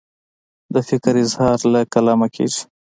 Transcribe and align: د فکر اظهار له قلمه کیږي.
د 0.73 0.75
فکر 0.87 1.13
اظهار 1.23 1.59
له 1.73 1.81
قلمه 1.93 2.27
کیږي. 2.35 2.61